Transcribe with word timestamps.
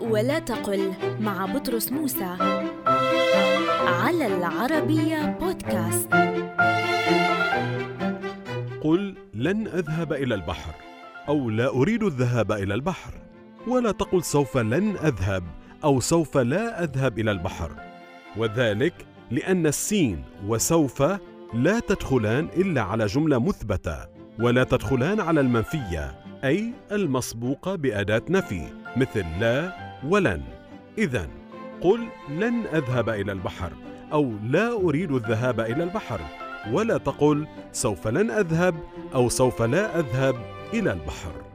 ولا 0.00 0.38
تقل 0.38 0.92
مع 1.20 1.46
بطرس 1.46 1.92
موسى. 1.92 2.36
على 3.86 4.26
العربية 4.26 5.38
بودكاست. 5.40 6.08
قل 8.80 9.14
لن 9.34 9.66
أذهب 9.66 10.12
إلى 10.12 10.34
البحر 10.34 10.74
أو 11.28 11.50
لا 11.50 11.68
أريد 11.68 12.02
الذهاب 12.02 12.52
إلى 12.52 12.74
البحر 12.74 13.14
ولا 13.68 13.92
تقل 13.92 14.22
سوف 14.22 14.56
لن 14.56 14.96
أذهب 14.96 15.44
أو 15.84 16.00
سوف 16.00 16.36
لا 16.36 16.84
أذهب 16.84 17.18
إلى 17.18 17.30
البحر. 17.30 17.70
وذلك 18.36 19.06
لأن 19.30 19.66
السين 19.66 20.24
وسوف 20.46 21.02
لا 21.54 21.80
تدخلان 21.80 22.48
إلا 22.56 22.80
على 22.80 23.06
جملة 23.06 23.38
مثبتة 23.38 23.96
ولا 24.40 24.64
تدخلان 24.64 25.20
على 25.20 25.40
المنفية 25.40 26.22
أي 26.44 26.72
المسبوقه 26.92 27.74
بأداة 27.74 28.22
نفي. 28.28 28.81
مثل 28.96 29.24
لا 29.40 29.72
ولن. 30.08 30.42
اذا 30.98 31.28
قل 31.80 32.00
لن 32.28 32.66
أذهب 32.74 33.08
إلى 33.08 33.32
البحر 33.32 33.72
أو 34.12 34.32
لا 34.44 34.72
أريد 34.72 35.12
الذهاب 35.12 35.60
إلى 35.60 35.84
البحر 35.84 36.20
ولا 36.72 36.98
تقل 36.98 37.46
سوف 37.72 38.08
لن 38.08 38.30
أذهب 38.30 38.74
أو 39.14 39.28
سوف 39.28 39.62
لا 39.62 39.98
أذهب 39.98 40.34
إلى 40.74 40.92
البحر. 40.92 41.51